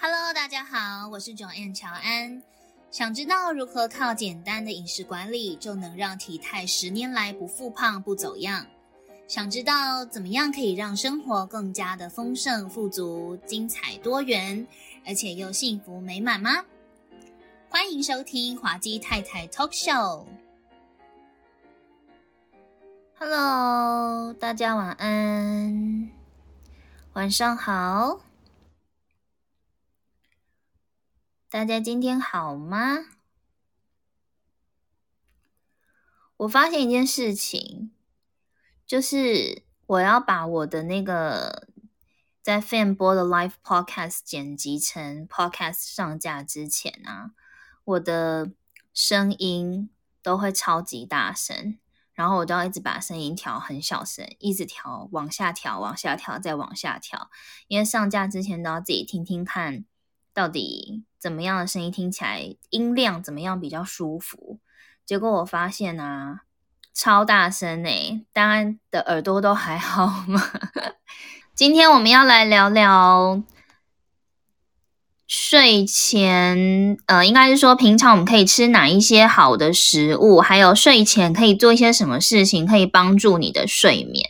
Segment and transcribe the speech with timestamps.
[0.00, 2.40] Hello，大家好，我是 Joanne 乔安。
[2.88, 8.64] 想知道如何靠简单的饮食管理就能让体态十年来不复胖不走样？
[9.26, 14.64] 想知道怎么样可以让生活更加的丰盛富足、精彩多元，
[15.04, 16.64] 而且又幸福美满吗？
[17.68, 20.26] 欢迎收听滑稽太太 Talk Show。
[23.18, 26.08] Hello，大家晚安，
[27.14, 28.20] 晚上好。
[31.50, 33.06] 大家今天好吗？
[36.36, 37.90] 我发现一件事情，
[38.86, 41.66] 就是我要把我的那个
[42.42, 47.30] 在 Fan 播的 Live Podcast 剪辑成 Podcast 上架之前啊，
[47.84, 48.52] 我的
[48.92, 49.88] 声音
[50.22, 51.78] 都会超级大声，
[52.12, 57.30] 然后我都要一直把声音调很小声，一直调往下调，往下调，再往下调，
[57.68, 59.86] 因为上架之前都要自己听听看。
[60.34, 64.60] 到底怎么样的声音听起来音量怎么样比较舒服？
[65.04, 66.42] 结果我发现啊，
[66.94, 70.40] 超大声诶，大家的耳朵都还好吗？
[71.56, 73.42] 今天我们要来聊聊
[75.26, 84.24] 睡前，呃，应该是说平常我们可以吃哪一些好的食物，还有睡前可以做一些什么事情可以帮助你的睡眠。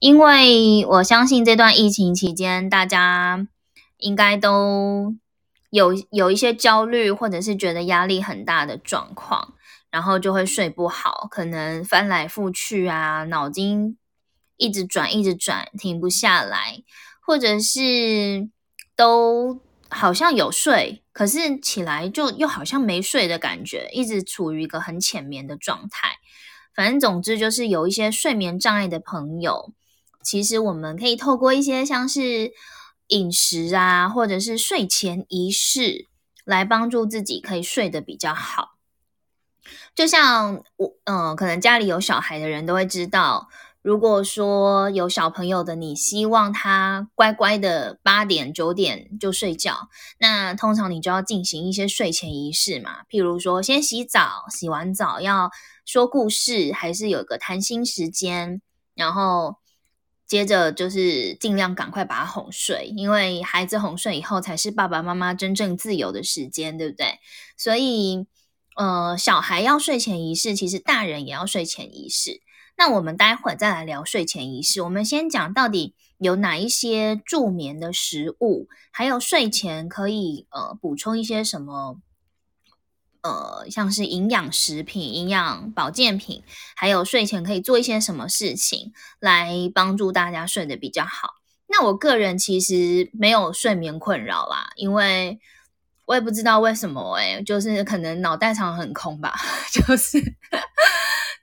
[0.00, 3.46] 因为我相信这段疫情期间，大家
[3.98, 5.14] 应该都。
[5.74, 9.54] 有有一些焦虑，或者是觉得压力很大的状况，
[9.90, 13.98] 然后就会睡不好，可能翻来覆去啊，脑筋
[14.56, 16.84] 一直转，一直转，停不下来，
[17.20, 18.48] 或者是
[18.94, 19.58] 都
[19.90, 26.18] 好像有睡，可是起来就又好像没睡的感觉，一直处于一个很浅眠的状态。
[26.72, 29.72] 反正总之就是有一些睡眠障碍的朋友，
[30.22, 32.52] 其实我们可以透过一些像是。
[33.08, 36.08] 饮食啊，或者是睡前仪式，
[36.44, 38.76] 来帮助自己可以睡得比较好。
[39.94, 43.48] 就像我，嗯，可能家里有小孩的人都会知道，
[43.82, 49.88] 如果说有小朋友的，你希望他乖乖的八点九点就睡觉，
[50.18, 55.50] 那通常你就要进行一些睡前仪式嘛，譬如说先洗澡，洗完澡要
[55.84, 58.62] 说故事，还是有个谈心时间，
[58.94, 59.56] 然后。
[60.26, 67.18] 接着就是尽量赶快把他哄睡，因为孩子哄睡以后才是爸爸妈妈真正自由的时间，对不对？
[67.56, 68.26] 所以，
[68.76, 72.40] 呃，小孩要睡前仪式，其实大人也要睡前仪式。
[72.76, 74.82] 那我们待会再来聊睡前仪式。
[74.82, 82.00] 我们先讲到底有哪一些助眠的食物，还有睡前可以呃补充一些什么。
[83.24, 86.42] 呃，像是营养食品、营养保健品，
[86.76, 91.36] 还有睡前可以做一些什么事情来帮助大家睡得比较好？
[91.66, 95.40] 那我个人其实没有睡眠困扰啦，因为
[96.04, 99.34] 我也不知道为什么，哎，就是可能脑袋常很空吧，
[99.72, 100.22] 就是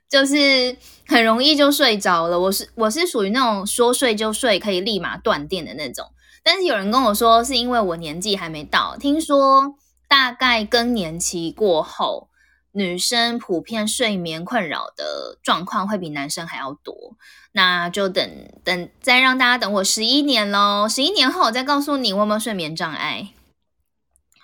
[0.08, 0.76] 就是
[1.08, 2.38] 很容易就睡着了。
[2.38, 6.06] 我是我是属于那种说睡就睡，可以立马断电的那种。
[6.44, 9.74] 但是有人跟我说，是因为我年纪还没到，听说。
[10.12, 12.28] 大概更年期过后，
[12.72, 17.16] 女生普遍睡眠困扰的状况会比男生还要多。
[17.52, 18.30] 那就等
[18.62, 20.86] 等，再让大家等我十一年喽。
[20.86, 23.28] 十一年后，我再告诉你我有没有睡眠障碍。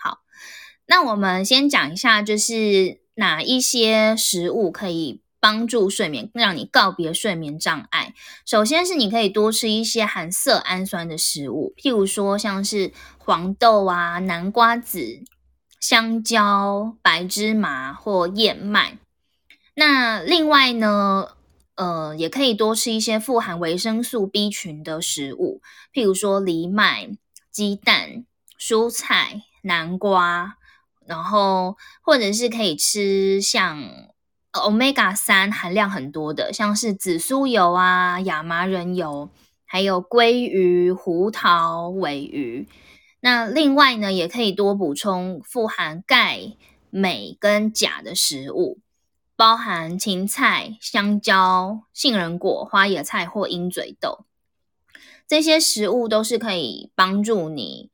[0.03, 0.21] 好，
[0.87, 8.15] 那我们先讲一下，就是哪一些食物可以帮助睡眠，让你告别睡眠障碍。
[8.47, 15.25] 首先是你可以多吃一些含色氨酸的食物，譬如说像是黄豆啊、南瓜子。
[15.81, 18.99] 香蕉、白芝麻或燕麦。
[19.75, 21.29] 那另外呢，
[21.77, 25.61] 呃，也可以多吃一些富含维生素 B 群的食物，
[25.93, 27.11] 譬如说藜麦、
[27.51, 28.25] 鸡蛋、
[28.59, 30.57] 蔬菜、南瓜，
[31.07, 33.81] 然后或者是可以吃像
[34.53, 39.31] Omega 三含量很多的，像是紫苏油啊、亚麻仁油，
[39.65, 42.67] 还有鲑鱼、胡桃、尾鱼。
[43.21, 46.53] 那另外呢，也可以多补充富含钙、
[46.91, 48.79] 镁跟钾的食物，
[49.35, 54.25] 包含芹菜、香蕉、杏仁果、花椰菜或鹰嘴豆，
[55.27, 57.91] 这些食物都是可以帮助你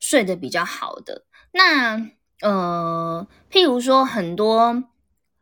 [0.00, 1.24] 睡得比较好的。
[1.52, 2.10] 那
[2.40, 4.82] 呃，譬如说很多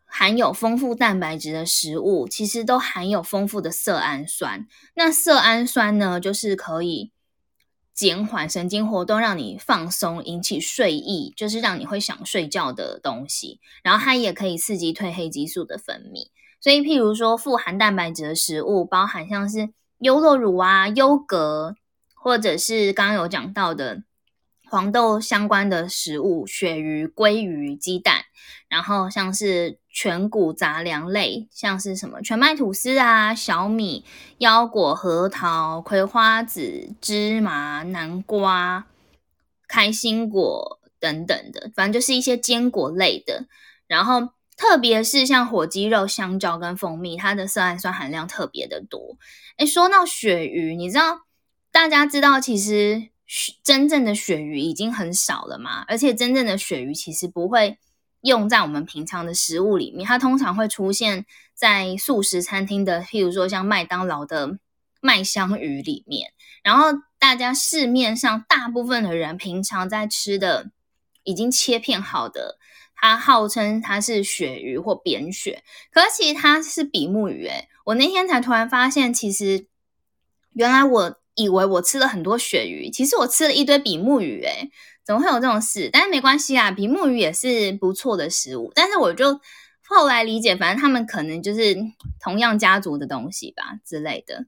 [0.05, 4.69] 含有丰富蛋白质的食物，其实都含有丰富的色氨酸。
[4.95, 7.11] 那色氨酸呢，就是可以。
[7.95, 13.61] 减缓神经活动，让你放松，引起睡意，就是让你会想睡觉的东西。
[13.83, 16.29] 然后它也可以刺激褪黑激素的分泌。
[16.61, 21.75] 所以，譬如说富含蛋白质的食物，包含像是优酪乳啊、优格，
[22.15, 24.05] 或者是刚刚有讲到的
[24.71, 28.23] 黄豆相关的食物，鳕鱼、鲑鱼、鸡蛋，
[28.69, 34.05] 然后像是全谷杂粮类，像是什么全麦吐司啊、小米、
[34.39, 38.87] 腰果、核桃、葵花籽、芝麻、南瓜、
[39.69, 43.47] 开心果等等的，反正就是一些坚果类的。
[43.87, 49.19] 然后特别是像火鸡肉、香蕉跟蜂蜜，它的色氨酸含量特别的多。
[49.59, 51.27] 哎，说到鳕鱼，你知道？
[51.71, 53.09] 大家知道，其实
[53.63, 57.79] 真正的鳕鱼已经很少了嘛，而且真正的鳕鱼其实不会
[58.23, 64.59] 用在我们平常的食物里面，它通常会出现在素食餐厅的，譬如说像麦当劳的
[65.01, 66.33] 麦香鱼里面。
[66.63, 66.89] 然后
[67.19, 70.71] 大家市面上大部分的人平常在吃的
[71.25, 72.59] 已经切片好的，
[72.95, 77.47] 它号称它是鳕鱼或扁鳕，可是其实它是比目鱼。
[77.47, 79.67] 诶我那天才突然发现，其实
[80.53, 81.19] 原来我。
[81.35, 84.71] 以为我吃了很多鳕鱼，其实我吃了一堆比目鱼，诶
[85.05, 85.91] 怎么会有这种事？
[85.93, 88.71] 但是没关系啊，比目鱼也是不错的食物。
[88.75, 89.41] 但是我就
[89.85, 91.77] 后来理解，反正他们可能就是
[92.21, 94.47] 同样家族的东西吧之类的。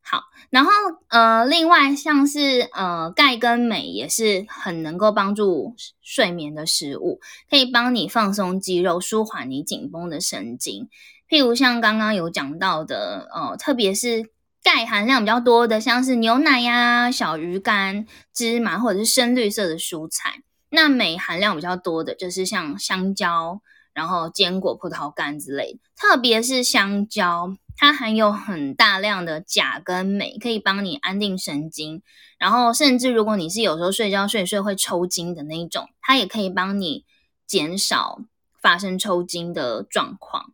[0.00, 0.70] 好，然后
[1.08, 10.88] 呃，另外像是呃钙跟镁也是很能够帮助睡眠的食物，可以帮你放松肌肉，舒缓你紧绷的神经。
[11.28, 14.30] 譬如像刚刚有讲到的，呃，特别是。
[14.66, 18.04] 钙含量比较多的，像是牛奶呀、小鱼干、
[18.34, 20.42] 芝麻或者是深绿色的蔬菜。
[20.70, 23.60] 那镁含量比较多的，就是像香蕉、
[23.94, 25.78] 然后坚果、葡萄干之类的。
[25.94, 32.02] 特别是香蕉，它含有很大量的钾跟镁，可以帮你安定神经。
[32.36, 37.04] 然后，甚至如果你是有时候睡觉睡睡会抽筋的那一种，它也可以帮你
[37.46, 38.18] 减少
[38.60, 40.52] 发生抽筋的状况。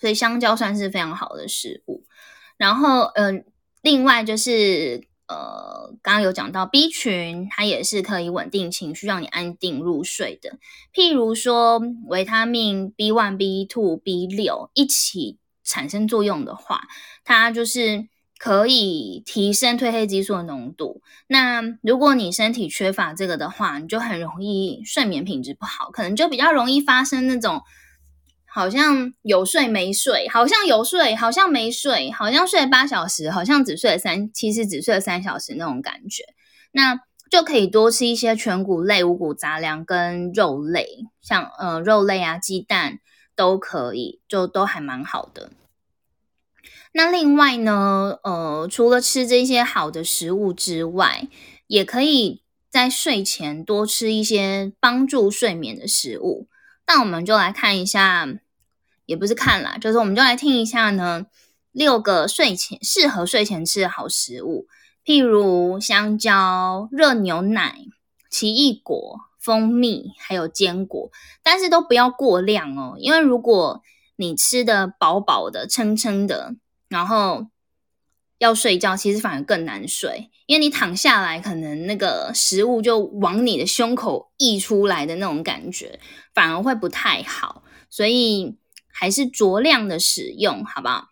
[0.00, 2.04] 所以，香蕉算是非常好的食物。
[2.56, 3.44] 然后，呃，
[3.82, 10.58] 另外就是，呃，刚刚有讲到 B 群，它也是可以稳定情绪，让你安定入睡的。
[10.94, 16.88] 譬如说，维他命 B one、B two、B 六一起产生作用的话，
[17.24, 18.06] 它就是
[18.38, 21.02] 可以提升褪黑激素的浓度。
[21.26, 27.62] 那如果你身体缺乏这个的话，你就很容易睡眠品质不好，可能就比较容易发生那种。
[28.56, 36.24] 好像有睡没睡，好像有睡，好像没睡，好像睡了八小时，好像只睡了三，其实只睡了三小时那种感觉。
[36.72, 36.98] 那
[37.30, 43.00] 就可以多吃一些全谷类、五谷杂粮跟肉类，像呃肉类啊、鸡蛋
[43.36, 45.50] 都可以，就都还蛮好的。
[46.94, 51.28] 那另外呢，呃，除了吃这些好的食物之外，
[51.66, 56.48] 也可以在睡前多吃一些帮助睡眠的食物。
[56.86, 58.26] 那我们就来看一下。
[59.06, 61.26] 也不是看啦，就是我们就来听一下呢，
[61.70, 64.66] 六个睡前适合睡前吃的好食物，
[65.04, 67.78] 譬如香蕉、热牛奶、
[68.28, 71.10] 奇异果、蜂蜜，还有坚果，
[71.44, 73.80] 但是都不要过量哦，因为如果
[74.16, 76.56] 你吃的饱饱的、撑撑的，
[76.88, 77.46] 然后
[78.38, 86.00] 要睡觉，其实反而更难睡，因为你躺下来，可能那个食物就往你的胸口溢出来的那种感觉，
[86.34, 88.58] 反而会不太好，所以。
[88.98, 91.08] 还是酌量的使用，好不好？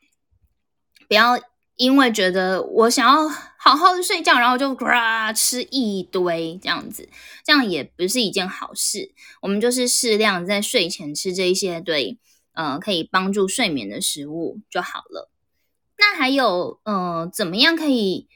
[1.07, 1.39] 不要
[1.77, 4.87] 因为觉得我想要好好的睡觉，然后就呱
[5.37, 7.11] 吃一堆这样子，
[7.45, 9.13] 这样也不是一件好事。
[9.43, 12.19] 我们就是适量在睡前吃这一些对，
[12.55, 15.31] 呃，可以帮助睡眠的食物就好了。
[15.99, 18.29] 那还有，呃，怎么样可以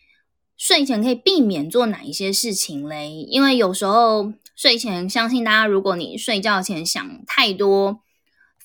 [0.59, 3.11] 睡前可以避免做哪一些事情嘞？
[3.11, 8.03] 因为有时候睡前，相信大家，如果你睡觉前想太多。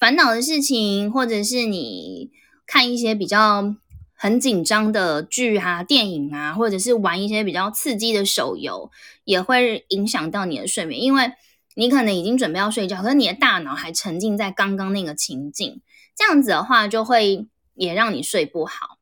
[0.04, 2.30] 烦恼的事情，或者是你
[2.68, 3.74] 看一些比较
[4.14, 8.92] 很紧张的剧啊、电影啊，或者是玩一些比较刺激的手游，
[9.24, 11.02] 也会影响到你的睡眠。
[11.02, 11.32] 因为
[11.76, 15.80] 你可能已经准备要睡觉，可是你的大脑还沉浸在刚刚那个情境，
[16.18, 18.98] 这样子的话，就会也让你睡不好。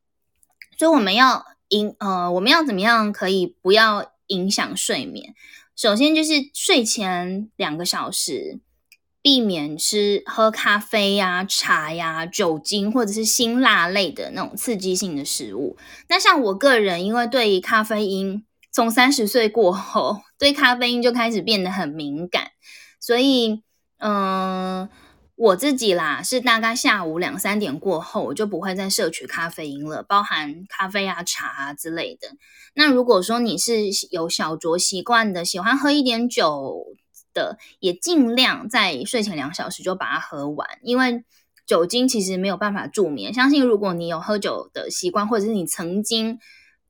[0.77, 5.33] 所以我们要影呃，我们要怎么样可以不要影响睡眠？
[5.75, 8.59] 首先就是睡前两个小时。
[9.21, 15.77] 避免吃喝咖啡呀、茶呀、酒精或者是辛辣类的那种刺激性的食物。
[16.09, 22.47] 那像我个人，因为对于咖啡因从三十岁过后，对咖啡因就开始变得很敏感，
[22.99, 23.61] 所以，
[23.99, 24.89] 嗯，
[25.35, 32.29] 我自己啦，是大概下午两三点过后，我就不会再摄取咖啡因了，包含咖啡啊、茶啊之类的。
[32.73, 36.85] 那如果说你是有小酌习惯的，喜欢喝一点酒。
[37.33, 41.23] 的也尽量在睡前两小时就把它喝完，因为
[41.65, 43.33] 酒精其实没有办法助眠。
[43.33, 46.39] 相信如果你有喝酒的习惯，或者是你曾经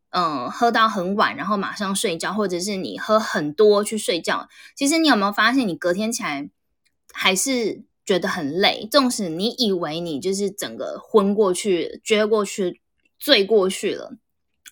[0.10, 6.50] 嗯，喝到很晚，然后马上睡觉，或者是你喝很多去睡觉，其实你有没有发现，你隔天起来
[7.14, 8.86] 还是觉得很累？
[8.92, 12.82] 纵使你以为你就是整个昏过去、撅过去、
[13.18, 14.18] 醉过去了，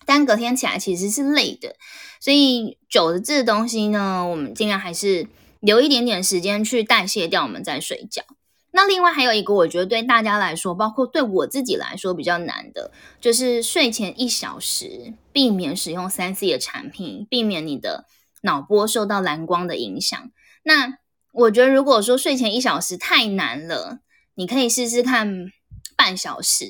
[0.05, 1.75] 但隔天起来其实是累的。
[2.19, 5.25] 所以酒的这东西呢，我们尽量还是
[5.59, 8.23] 留一点点时间去代谢掉，我们再睡觉。
[8.71, 18.05] 那另外还有一个，我觉得对大家来说，包括对我自己来说比较难的，就是睡前一小时避免使用三 C 的产品，避免你的
[18.43, 20.31] 脑波受到蓝光的影响。
[20.63, 20.99] 那
[21.31, 23.99] 我觉得，如果说睡前一小时太难了，
[24.35, 25.51] 你可以试试看
[25.97, 26.65] 半小时。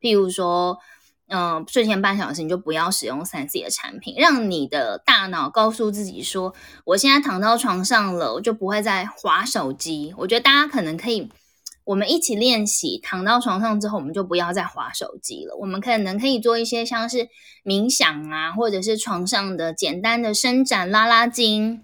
[0.00, 0.78] 譬如说，
[1.34, 10.14] 嗯，睡前半小时你就不要使用三 C 的产品，让你的大脑告诉自己说，我现在躺到床上了，我就不会再划手机。
[10.18, 11.30] 我觉得大家可能可以。
[11.84, 15.56] 我们一起练习，躺到床上之后，我们就不要再划手机了。
[15.56, 17.28] 我们可能可以做一些像是
[17.64, 21.82] 冥想啊，或者是床上的简单的伸展、拉拉筋，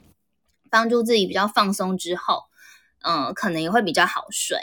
[0.70, 1.98] 帮助自己比较放松。
[1.98, 2.44] 之后，
[3.02, 4.58] 嗯，可能也会比较好睡。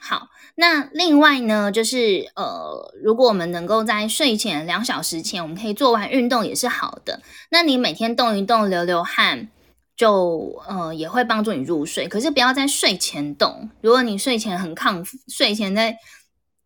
[0.00, 7.20] 好，那另外呢，就是呃，如果我们能够在睡前两小时前，我们可以做完运动也是好的。
[7.50, 9.48] 那你每天动一动，流流汗。
[9.96, 13.68] 就呃也会帮助你入睡，可是不要在睡前动。
[13.82, 15.94] 如果你睡前很亢，睡前在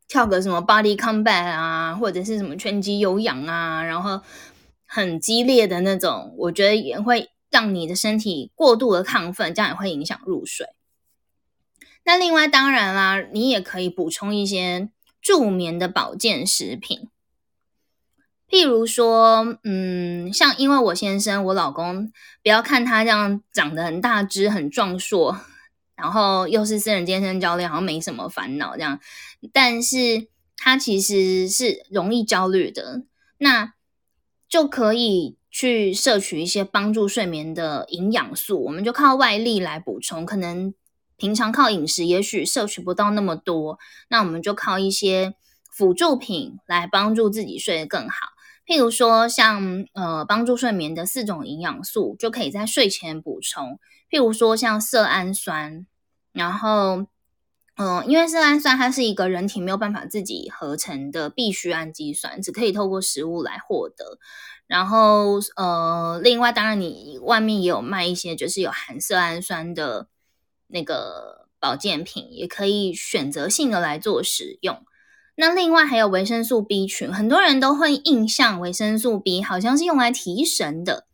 [0.07, 4.21] 跳个什么 body combat 啊，或者是什么拳击有氧啊，然后
[4.87, 10.64] 很激烈的那种，我觉得也会让你的身体过度的亢奋，这样也会影响入睡。
[12.04, 17.08] 那另外当然啦，你也可以补充一些助眠的保健食品。
[18.49, 25.40] 譬如说，嗯，像因为我先生，我老公，不要看他这样长得很大只、很壮硕，
[25.96, 29.00] 然后又是私人健身教练，好像没什么烦恼这样，
[29.52, 33.02] 但是他其实是容易焦虑的，
[33.38, 33.73] 那
[34.49, 40.73] 就可以去摄取一些帮助睡眠的营养素，我们就靠外力来补充，可能
[41.25, 43.78] 平常靠饮食也许摄取不到那么多，
[44.11, 45.35] 那我们就靠一些
[45.73, 48.26] 辅助品来帮助自己睡得更好。
[48.66, 53.81] 譬如说，像呃帮助睡眠的四种营养素，就可以在睡前补充。
[54.11, 55.87] 譬如说，像色氨酸，
[56.33, 57.07] 然后
[57.76, 64.19] 嗯，因为色氨酸它是一个人体没有办法自己合成的必需氨基酸，只可以透过食物来获得。
[64.66, 70.09] 然后呃，另外当然你外面也有卖一些就是有含色氨酸的
[70.75, 74.85] 那个保健品，也可以选择性的来做使用。
[75.37, 81.07] 那另外还有维生素 B 群，很多人都会印象维生素 B 好像是用来提神的，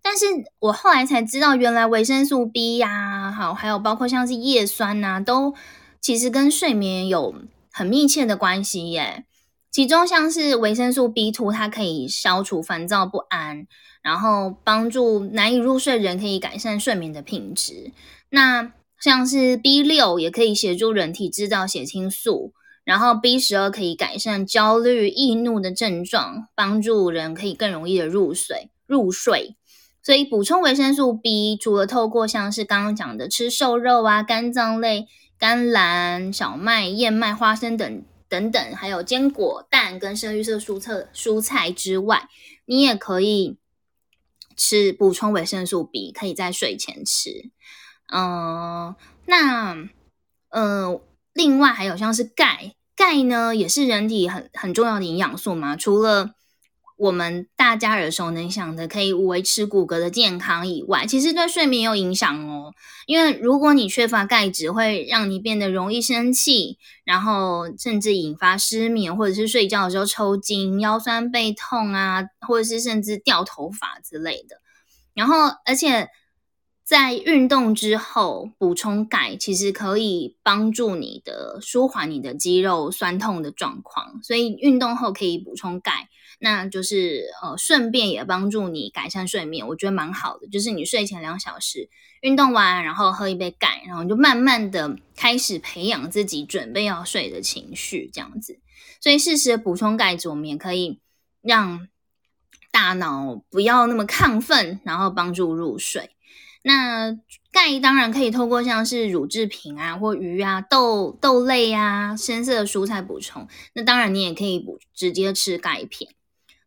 [0.00, 0.26] 但是
[0.60, 5.54] 我后来才知道，原来维生素 B 呀，好，还有包括像是叶酸呐，都
[6.00, 7.34] 其实跟睡眠有
[7.72, 9.24] 很密切的关系耶。
[9.70, 13.66] 其中像是维生素 B two，它可以消除烦躁不安，
[14.02, 17.92] 然后帮助难以入睡人可以改善睡眠的品质。
[18.30, 22.52] 那像是 B 六也可以协助人体制造血清素。
[22.84, 28.70] 然后 B 十二可以改善焦虑、易怒的症状，帮助人可以更容易的入睡。
[28.86, 29.54] 入睡，
[30.02, 35.06] 所以补充维生素 B，除了透过像是刚刚讲的吃瘦肉啊、肝脏类、
[35.38, 42.26] 甘蓝、小麦、燕麦、花生等等等，还有坚果、蛋跟深绿色蔬菜蔬菜之外，
[42.64, 43.58] 你也可以
[44.56, 47.50] 吃补充维生素 B，可以在睡前吃。
[48.12, 48.94] 嗯，
[49.26, 49.74] 那
[50.50, 51.00] 嗯，
[51.34, 52.74] 另外还有像是钙。
[52.96, 55.76] 钙呢，也是人体很很重要的营养素嘛。
[55.76, 56.30] 除了
[56.96, 62.74] 我们大家耳熟能详的可以维持骨骼的健康以外，其实对睡眠有影响哦。
[63.06, 74.56] 因为如果你缺乏钙质，会让你变得容易生气，然后甚至引发失眠，或者是睡觉的时候抽筋、腰酸背痛啊，或者是甚至掉头发之类的。
[75.14, 76.08] 然后，而且。
[76.88, 90.48] 在运动之后补充钙，其实可以帮助你的舒缓你的肌肉酸痛的状况，所以运动后可以补充钙，那就是呃顺便也帮助你改善睡眠，我觉得蛮好的。
[90.48, 91.90] 就是你睡前两小时
[92.22, 98.60] 运动完，然后喝一杯钙，然后就慢慢的开始培养自己准备要睡的情绪，这样子。
[98.98, 100.98] 所以适时的补充钙质，我们也可以
[101.42, 101.86] 让
[102.72, 106.12] 大脑不要那么亢奋，然后帮助入睡。
[106.68, 107.18] 那
[107.50, 113.48] 钙当然可以透过像是乳制品啊，或鱼啊、豆豆类啊、深色蔬菜补充。
[113.72, 116.10] 那当然你也可以补直接吃钙片。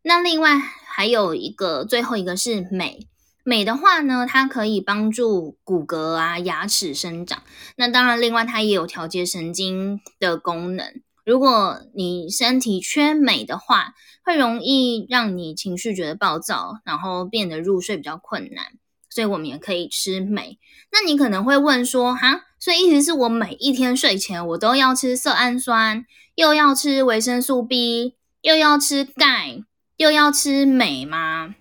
[0.01, 3.07] 那另外还有一个，最后一个是镁。
[3.43, 7.43] 镁的话呢，它可以帮助骨骼啊、牙齿生长。
[7.75, 10.99] 那当然，另外它也有调节神经的功能。
[11.23, 13.93] 如果你身体缺镁的话，
[14.25, 18.65] 会容易让你情绪觉得暴躁，然后变得入睡比较困难。
[19.11, 20.57] 所以我们也可以吃镁。
[20.91, 29.63] 那你可能会问说，哈，所以意思是我每一天睡前我都要吃色氨酸，又要吃维生素 B，又要吃钙，
[29.97, 31.53] 又要吃镁吗？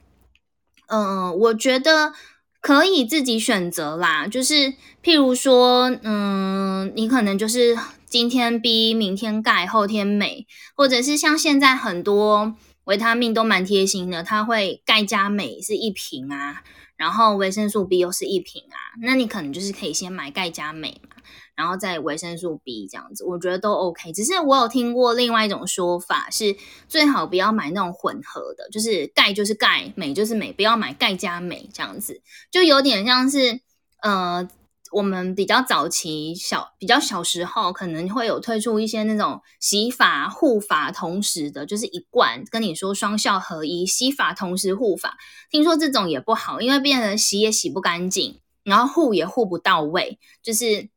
[0.87, 2.13] 嗯，我觉得
[2.61, 4.27] 可以自己选择啦。
[4.27, 16.65] 就是譬如说，嗯，你可能就是今天 B，明天钙，后天镁，或者是像现在很多维他命都蛮贴心的，它会钙加镁是一瓶啊，
[17.01, 18.77] 然后维生素 B 又是一瓶啊。
[19.01, 21.17] 那你可能就是可以先买钙加镁嘛。
[21.57, 24.13] 然后再维生素 B 这样子，我觉得都 OK。
[24.13, 26.57] 只是我有听过另外一种说法，是
[26.89, 33.61] 最好不要买那种混合的，就是钙就是钙，镁就是镁，不要买钙加镁这样子，就有点像是
[34.03, 34.49] 呃，
[34.93, 45.17] 我们比较早期小比较小时候可能会有推出一些那种洗发护发同时的，就是一罐跟你说双效合一，洗发同时护发，
[45.51, 50.89] 听说这种也不好，因为变得洗也洗不干净，然后护也护不到位，就是。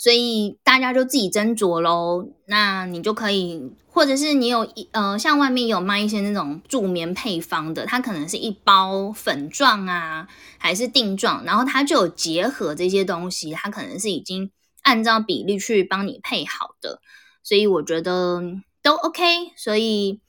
[0.00, 2.26] 所以大家就自己斟酌喽。
[2.46, 10.26] 那你就可以，或者是你有一呃，像外面有卖一些那种助眠配方的，它可能是一包粉状啊，
[10.56, 17.02] 还是定状，然后它就有结合这些东西，它可能是已经按照比例去帮你配好的。
[17.42, 18.40] 所以我觉得
[18.82, 20.22] 都 OK，所以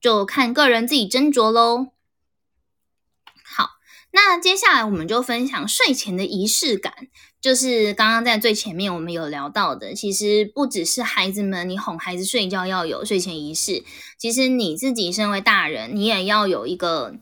[0.00, 1.88] 就看个人自己斟酌喽。
[3.44, 3.72] 好，
[4.12, 6.94] 那接下来我们就分享睡前的仪式感。
[7.40, 13.82] 就是刚刚在最前面我们有聊到的，其实不只是孩子们，你哄孩子睡觉要有睡前仪式，
[14.18, 17.14] 其实你自己身为大人，你也要有一个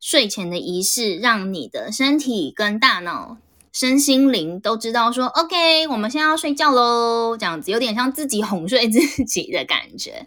[0.00, 3.38] 睡前的仪式，让你的身体跟大脑、
[3.72, 10.26] 身心灵都知道说，OK，我们现在要睡觉喽，这样子有点像自己哄睡自己的感觉。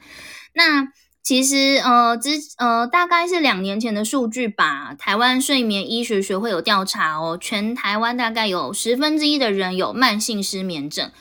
[0.54, 0.92] 那
[1.28, 4.96] 其实，呃，之呃，大概是两年前的数据吧。
[4.98, 11.12] 台湾睡眠医学学会有调查哦，全台湾大概有十分之一的人有慢性失眠症，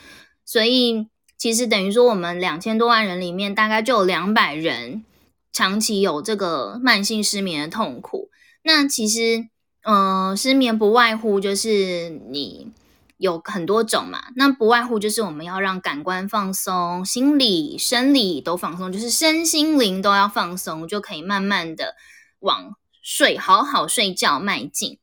[0.45, 5.05] 所以其实等于说，我们两千多万人里面，大概就有两百人
[5.53, 8.31] 长期有这个慢性失眠的痛苦。
[8.63, 9.49] 那其实，
[9.83, 12.69] 呃，失眠不外乎就是你。
[13.17, 21.95] 有很多种嘛，那不外乎就是我们要让感官放松，心理、生理都放松，就是身心灵都要放松，就可以慢慢的
[22.41, 24.99] 往睡好好睡觉迈进。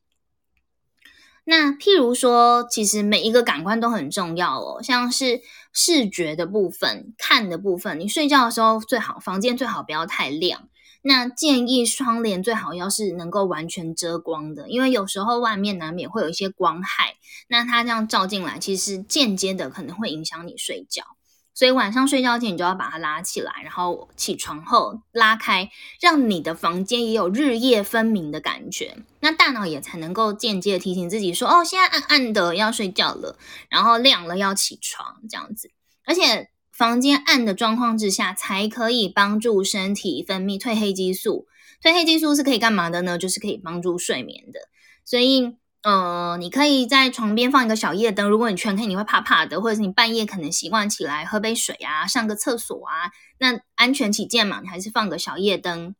[1.46, 10.68] 那譬如说，其实每一个感官都很重要哦，像是视觉的部分、看的部分，你睡觉的时候最好房间最好不要太亮。
[11.06, 21.04] 那建议窗帘最好要是能够完全遮光的，因为有时候外面难免会有一些光害，那它这样照进来，其实间接的可能会影响你睡觉。
[21.52, 33.36] 所以晚上睡觉前你就要把它拉起来，然后起床后拉开，让你的房间也有日夜分明的感觉，那大脑也才能够间接的提醒自己说，哦，现在暗暗的要睡觉了，
[33.68, 35.70] 然后亮了要起床这样子，
[36.06, 36.48] 而且。
[36.76, 41.46] 房间暗的状况之下，才可以帮助身体分泌褪黑激素。
[41.80, 43.16] 褪黑激素是可以干嘛的呢？
[43.16, 44.58] 就是可以帮助睡眠的。
[45.04, 48.28] 所以，呃，你可以在床边放一个小夜灯。
[48.28, 55.94] 如果你全黑，你会怕怕的，或者是你半夜可能习惯起来喝杯水啊，上个厕所啊，那安全起见嘛，你还是放个小夜灯。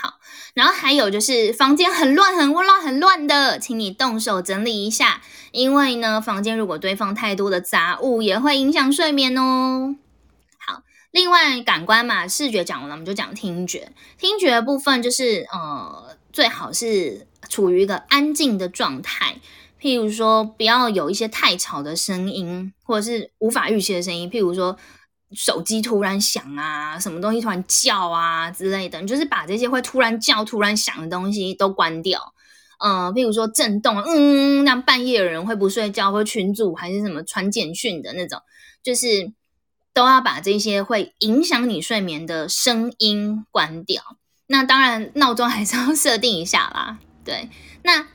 [0.00, 0.14] 好，
[0.54, 9.96] 然后还有就是房间很乱、很乱、很乱的，请你动手整理一下，因为呢，房间如果堆放太多的杂物，也会影响睡眠哦。
[10.56, 13.90] 好，另外感官嘛，视觉讲完了，我们就讲听觉。
[14.16, 19.40] 听觉部分就是呃，最好是处于一个安静的状态，
[19.80, 24.78] 譬如说不要有一些太吵的声音，或者是无法预期的声音，譬如说。
[25.32, 32.34] 手机突然响啊，什么东西突然叫啊之类的，就是把这些会突然叫、突然响的东西都关掉。
[32.78, 38.40] 嗯，譬如说震动，嗯，那半夜有人会不睡觉，或群主还是什么传简讯的那种，
[38.82, 39.32] 就是
[39.92, 44.02] 都要把这些会影响你睡眠的声音关掉。
[44.46, 46.98] 那当然，闹钟还是要设定一下啦。
[47.24, 47.48] 对，
[47.82, 48.06] 那。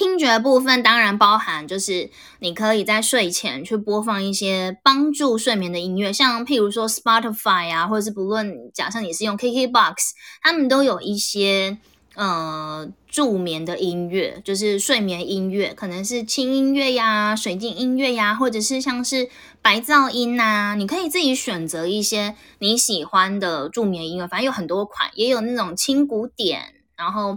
[0.00, 2.08] 听觉部分当然包含，就是
[2.38, 9.94] 你可以在睡前去播放一些帮助睡眠的音乐，像譬如说 Spotify 啊，或者是不论假设你是用 KKBox，
[10.40, 11.76] 他们都有一些
[12.14, 19.28] 呃助眠的音乐，就是睡眠音乐，可能是轻音乐呀、水晶音乐呀，或者是像是
[19.60, 27.36] 白噪音呐，你可以自己选择一些你喜欢的助眠音乐，反正有很多款，也有那种轻古典，然后。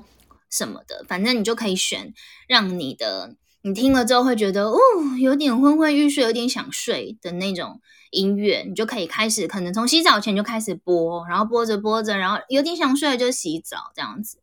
[0.53, 2.13] 什么的，反正你就可以选
[2.47, 4.77] 让你的你听了之后会觉得哦，
[5.19, 14.37] 有点昏昏欲睡，有点想睡的那种音乐，你就可以开始，可能从洗澡前就开始播，然后播着播着，然后有点想睡就洗澡这样子。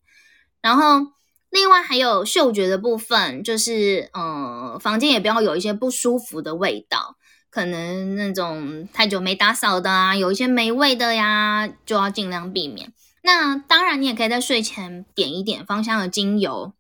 [0.61, 1.13] 然后
[1.51, 7.17] 另外还有嗅觉的部分，就是嗯，房间也不要有一些不舒服的味道，
[7.51, 12.93] 可能那种太久没打扫的啊，有一些霉味的呀，就要尽量避免。
[13.23, 16.73] 那当然，你也可以在睡前点一点芳香的精油。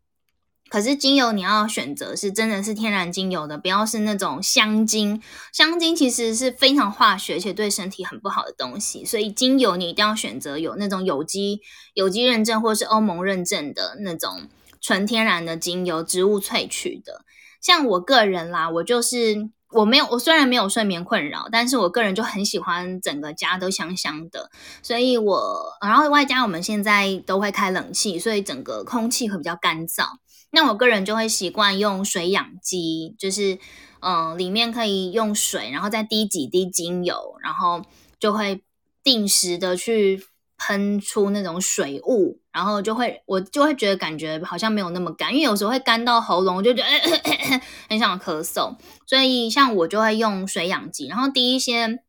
[0.69, 5.21] 可是精油你要选择是真的是天然精油的，不要是那种香精。
[5.53, 11.61] 香精其实是非常化学且对身体很不好的东西，所以精油你一定要选择有那种有机、
[11.95, 14.49] 有机认证或是欧盟认证的那种
[14.81, 17.25] 纯天然的精油，植物萃取的。
[17.61, 24.51] 像我个人啦，我就是我没有，我虽然没有睡眠困扰，但是我个人就很喜欢整个家都香香的，
[24.83, 30.05] 所以我然后外加我们现在都会开冷气，所以整个空气会比较干燥。
[30.51, 33.59] 那我个人就会习惯用水养机，就是
[34.01, 37.83] 嗯，里面可以用水，然后再滴几滴精油，然后
[38.19, 38.65] 就会
[39.05, 40.27] 定时的去
[40.59, 46.89] 喷出那种水雾，然后就会我就会觉得感觉好像没有那么干，因为有时候会干到喉咙，就觉得
[47.89, 52.01] 很想咳嗽，所以像我就会用水养机，然后滴一些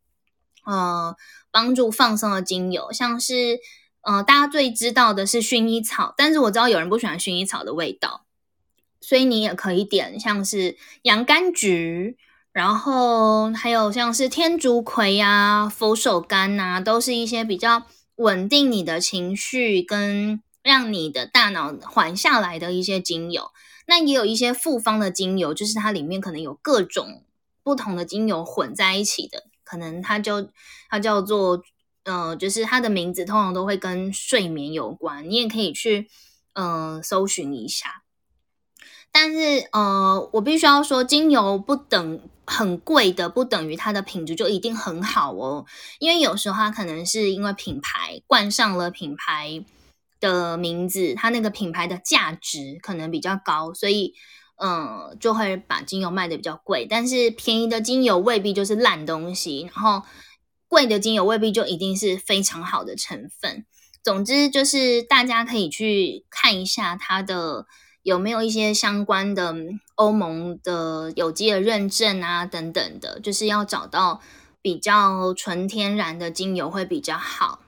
[0.66, 1.16] 呃
[1.52, 3.60] 帮助放松的精油，像是
[4.02, 8.26] 呃大家最知道的是薰衣草，但是我知道有人不喜欢薰衣草的味道。
[9.04, 12.18] 所以你也可以点像是洋甘菊，
[12.52, 17.88] 然后还有像是天竺葵呀、佛手柑呐，都是一些比较
[18.22, 23.52] 稳定你的情绪跟让你的大脑缓下来的一些精油。
[23.88, 27.24] 那也有一些复方的精油，就是它里面可能有各种
[27.64, 30.50] 不同的精油混在一起的，可能它就
[30.90, 31.62] 它叫做
[32.04, 35.30] 呃，就是它的名字通常都会跟睡眠有关。
[35.30, 36.08] 你也可以去
[36.54, 38.04] 嗯搜寻一下。
[39.12, 45.66] 但是，呃，我必须要说，精油不等很贵的，不等于它的品质就一定很好哦。
[46.00, 49.64] 因为有时候它可能是因为品牌冠上了品牌
[50.20, 54.14] 的名字，它那个品牌的价值可能比较高，所以，
[54.62, 56.86] 嗯，就会把精油卖的比较贵。
[56.86, 60.04] 但是便宜的精油未必就是烂东西，然后
[60.68, 63.66] 贵的精油未必就一定是非常好的成分。
[64.04, 67.66] 总之，就是大家可以去看一下它的。
[68.04, 69.56] 有没有一些相关的
[69.96, 72.46] 欧盟的有机的认证啊？
[72.46, 74.22] 等等的，就是要找到
[74.62, 77.60] 比较纯天然的精油会比较好，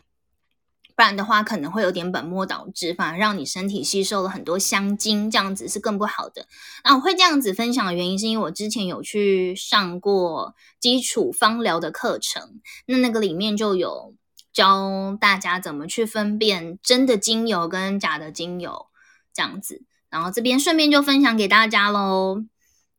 [0.95, 6.47] 不然的话可能会有点本末倒置，反而让你身体吸收了很多香精，这样子是更不好的。
[6.83, 14.15] 那我会这样子分享的原因，是因为我之前有去上过基础芳疗的课程，那那个里面就有
[14.51, 18.87] 教大家怎么去分辨真的精油跟假的精油，
[19.31, 19.83] 这样子。
[20.13, 22.43] 然后这边顺便就分享给大家喽。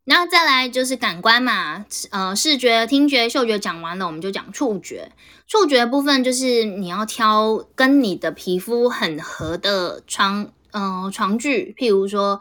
[0.07, 5.13] 那再来就是感官嘛，呃，视觉、听觉、嗅觉讲完了，我们就讲触觉。
[5.47, 12.41] 触觉部分就是你要挑跟你的皮肤很合的床，嗯，床具，譬如说，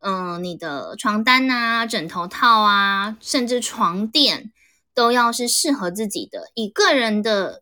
[0.00, 4.50] 嗯，你的床单啊、枕头套啊，甚至床垫，
[4.94, 6.50] 都要是适合自己的。
[6.54, 7.60] 以个人的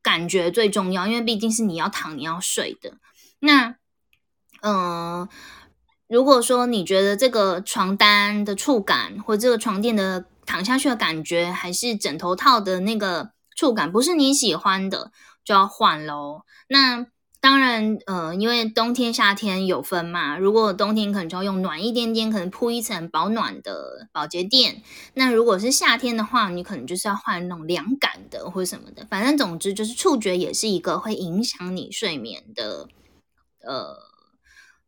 [0.00, 2.92] 感觉最重要，因为毕竟是你要躺、你要睡的。
[3.40, 3.74] 那，
[4.62, 5.28] 嗯。
[6.08, 15.12] 如果说你觉得这个床单的触感，或这个床垫的躺下去的感觉，还是枕头套的那个触感不是你喜欢的，
[15.44, 16.42] 就要换喽。
[16.68, 17.06] 那
[17.40, 20.36] 当然，呃，因为冬天夏天有分嘛。
[20.36, 24.82] 如果冬天可能就要用暖一点点，可能铺一层保暖的保洁垫。
[25.14, 29.06] 那如果是夏天的话，你可能就是要换那种凉感的或什么的。
[29.08, 32.88] 反正总之就是触觉也是一个会影响你睡眠的
[33.60, 33.96] 呃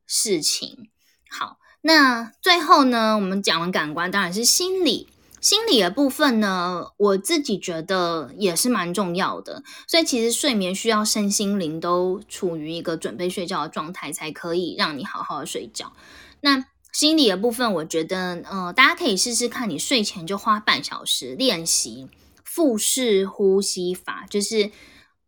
[0.07, 0.89] 事情。
[1.31, 5.09] 好，那最后呢，我们讲完感官，当然是心理。
[5.41, 9.63] 心理的部分呢，我自己觉得也是蛮重要的。
[9.87, 15.93] 所以其实睡眠需要身心灵都处于一个准备睡觉的状态，才可以让你好好的睡觉。
[16.41, 22.09] 那心理的部分，我觉得，呃，大家可以试试看，你睡前就花半小时练习
[22.45, 24.71] 腹式呼吸法，就是。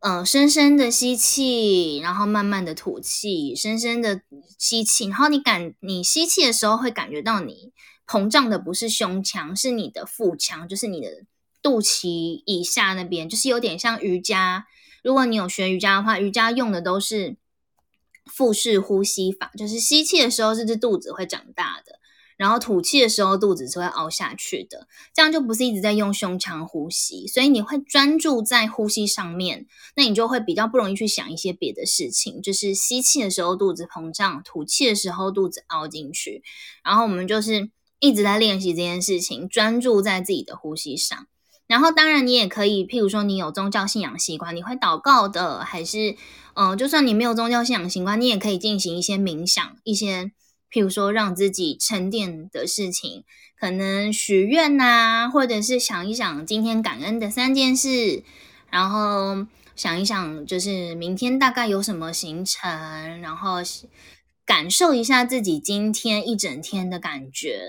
[0.02, 4.20] 呃，深深的吸气，然后慢慢的吐气，深深的
[4.58, 7.70] 吸气，然后你感你吸气的时候会感觉到你
[8.04, 11.24] 膨胀的不是胸腔，是你的腹腔，就是你的
[11.62, 14.66] 肚脐以下那边，就是有点像瑜伽。
[15.04, 17.36] 如果你有学瑜伽的话，瑜伽用的都是
[18.26, 22.00] 腹式呼吸法，就是吸气的时候，这只肚子会长大的。
[22.36, 29.66] 然后吐气的时候，肚子是会凹下去的，这样就不是一直在用胸腔呼吸，所以你会专注在呼吸上面，
[29.96, 32.42] 那你就会比较不容易去想一些别的事情。
[32.42, 36.42] 就是吸气的时候肚子膨胀，吐气的时候肚子凹进去。
[36.82, 41.26] 然后我们就是一直在练习这件事情，专注在自己的呼吸上。
[41.68, 46.16] 然后，当然你也可以，譬如说你有宗教信仰习惯，你会祷告的，还是
[46.54, 50.32] 嗯，就算你没有宗教信仰习惯，你也可以进行一些冥想，一些
[50.72, 53.24] 譬如说让自己沉淀的事情，
[53.58, 58.22] 可能许愿呐，或者是想一想今天感恩的三件事，
[58.70, 63.56] 然后想一想就是明天大概有什么行程，然后
[64.46, 67.68] 感受一下自己今天一整天的感觉，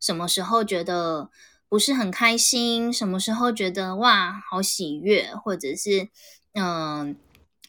[0.00, 1.30] 什么时候觉得。
[1.70, 6.08] 不是很开心，什么时候觉得哇好喜悦，或者是
[6.54, 7.14] 嗯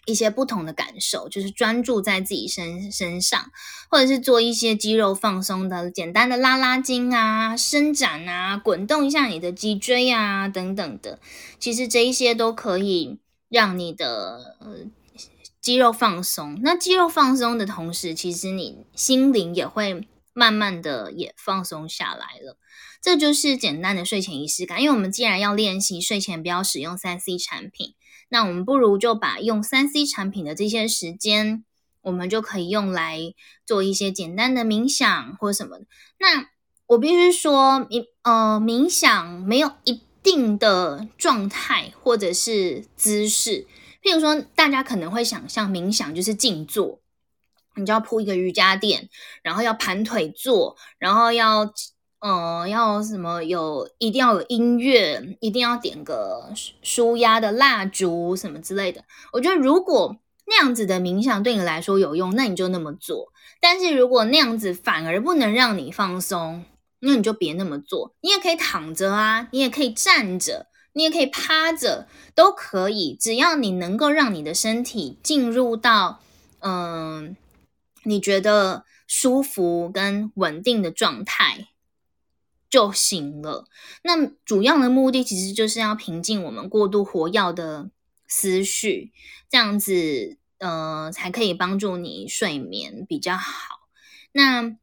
[0.06, 3.52] 一些不同的感受，就是专注在自己身身上，
[3.90, 11.20] 或者是做一些肌肉放松的简单的拉拉筋啊、伸展啊、滚动一下你的脊椎啊等等的，
[11.60, 14.78] 其实这一些都可以让你的呃
[15.62, 16.60] 肌肉放松。
[16.64, 22.58] 那肌肉放松的同时，其实你心灵也会慢慢的也放松下来了。
[23.04, 27.96] 这就是简单的睡前仪式感，因为我们既然要练习睡前不要使用三 C 产品，
[28.34, 31.66] 那我们不如就把用三 C 产品的这些时间，
[32.02, 33.20] 我们就可以用来
[33.66, 35.86] 做一些简单的冥想或什么的。
[36.18, 36.48] 那
[36.88, 43.68] 我必须说，冥呃冥想没有一定的状态或者是姿势，
[44.02, 47.02] 譬如说大家可能会想象冥想就是静坐，
[47.76, 49.10] 你就要铺一个瑜伽垫，
[49.44, 51.74] 然后要盘腿坐，然后要。
[52.22, 56.54] 嗯，要什么有一定要有音乐，一定要点个
[56.84, 59.04] 舒压的蜡烛什么之类的。
[59.34, 63.34] 我觉得如果那样子的冥想对你来说有用，那你就那么做。
[63.60, 66.64] 但是如果那样子反而不能让你放松，
[67.00, 68.14] 那你就别那么做。
[68.22, 73.18] 你也可以躺着啊，你也可以站着，你也可以趴着，都可以。
[73.20, 76.20] 只要你能够让你的身体进入到
[76.60, 77.36] 嗯
[78.04, 81.70] 你觉得舒服跟稳定的状态。
[82.72, 83.66] 就行了。
[84.02, 87.92] 那主要的目的其实就是要平静我们过度活跃的
[88.28, 89.12] 思绪，
[89.50, 93.76] 这样子，呃，才可以帮助你睡眠比较好。
[94.32, 94.78] 那，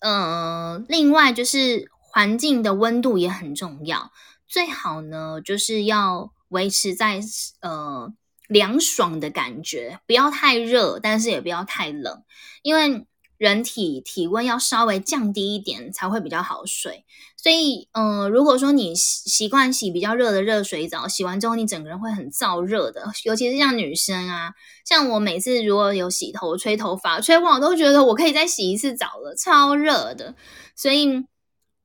[0.00, 4.12] 呃，另外就是环境的温度也很重要，
[4.46, 7.20] 最好呢就是要维持在
[7.62, 8.12] 呃
[8.48, 12.22] 凉爽的感觉，不要太热，但是也不要太冷，
[12.62, 13.06] 因为。
[13.40, 17.06] 人体体温要稍微降低一点才会比较好睡，
[17.38, 24.52] 所以，嗯，如果说你习惯洗比较热的热水澡，洗完之后你整个人会很燥热的，尤其是像女生啊，
[24.84, 30.34] 像我每次如果有洗头、吹头发、吹完，我都觉得我可以再洗一次澡了，超热的，
[30.76, 31.24] 所以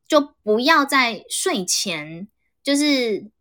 [0.09, 2.27] 就不要在睡前，
[2.61, 3.31] 就是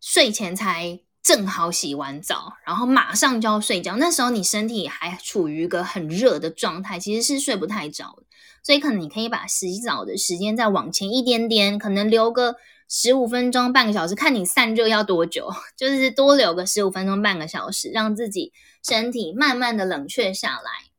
[0.00, 1.00] 睡前才。
[1.24, 3.96] 正好洗完澡，然后马上就要睡觉。
[3.96, 8.24] 那时候你身体还处于一个很热的状态，其实是睡不太着的。
[8.62, 12.56] 所以可能你可以把洗澡的时间再往前一点点，可能留个
[12.90, 18.52] 十五分钟、半个小时，看你散热要多久， 就是多留个十五分钟、半个小时，让自己
[18.86, 20.90] 身体慢慢的冷却下来，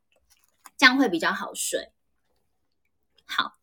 [0.75, 1.91] 这样会比较好睡。
[3.25, 3.53] 好，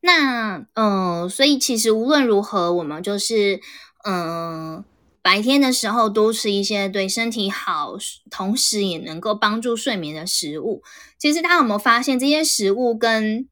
[0.00, 3.62] 那嗯，所以其实无论如何，我们就是
[4.04, 4.84] 嗯。
[5.22, 7.94] 白天的时候多吃一些对身体好，
[8.28, 10.82] 同时也能够帮助睡眠的食物。
[11.16, 13.48] 其实大家有没有发现，这些食物跟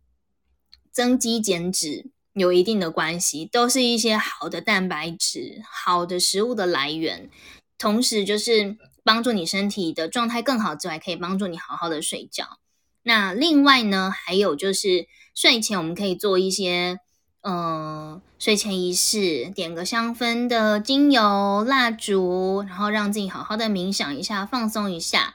[0.90, 7.30] 增肌减脂有一定的关系，都是一些好的蛋白质、好的食物的来源。
[7.78, 12.58] 同时，就是帮助你身体的状态更好之外，可以帮助你好好的睡觉。
[13.04, 15.06] 那另外呢，还有就是
[15.36, 16.98] 睡前我们可以做一些。
[17.42, 25.34] 嗯，睡前仪式，点个香氛的精油蜡烛，然后让自己好好的冥想一下，放松一下，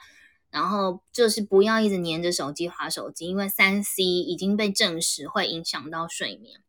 [0.52, 6.60] 然后就是不要一直黏着手机划手机，因为三 C 已经被证实会影响到睡眠。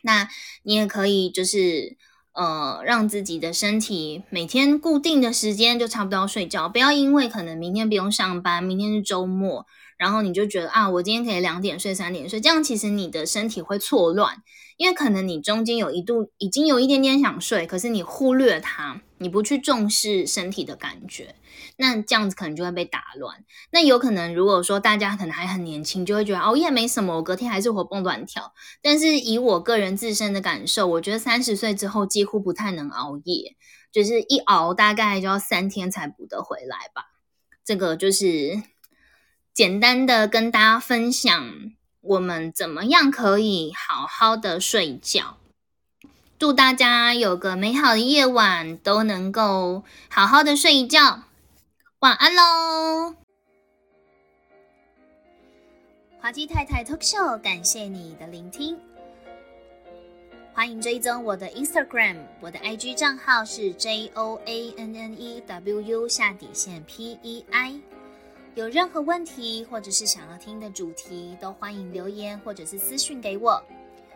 [0.00, 0.28] 那
[0.62, 1.98] 你也可以就是
[2.32, 9.66] 呃，让自己的身体每天固定的时间就差不多睡觉，不要因为可能明天不用上班，明天是周末。
[9.96, 14.42] 然后你就觉得啊，我今天可以两点睡、三点睡，这样其实你的身体会错乱，
[14.76, 21.34] 因为可能你中间有一度已经有一点点想睡，可是你忽略它，你不去重视身体的感觉，
[21.78, 23.44] 那这样子可能就会被打乱。
[23.70, 28.52] 那有可能如果说大家可能还很年轻，就会觉得熬夜没什么，我隔天还是活蹦乱跳。
[28.82, 33.56] 但是以我个人自身的感受，我觉得三十岁之后几乎不太能熬夜，
[33.90, 37.04] 就是一熬大概就要三天才补得回来吧。
[37.64, 38.60] 这个就是。
[39.56, 45.38] 简单的跟大家分享，我们怎么样可以好好的睡觉。
[46.38, 51.22] 祝大家有个美好的夜晚，都能够好好的睡一觉。
[52.00, 53.14] 晚安喽！
[56.20, 58.78] 华姬太太 Talk Show，感谢你的聆听。
[60.52, 67.80] 欢迎追踪我的 Instagram，我的 IG 账号是 J O A N N E W U 下底线 P E I。
[68.56, 73.62] 有任何问题或者是想要听的主题，都欢迎留言或者是私讯给我。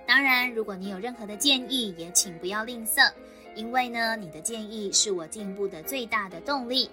[0.07, 3.13] 当然，如果你有任何的建议，也请不要吝啬，
[3.55, 6.91] 因为呢，你的建议是我进步的最大的动力。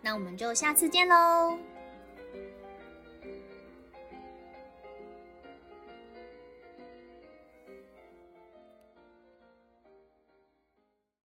[0.00, 1.56] 那我们就下次见喽。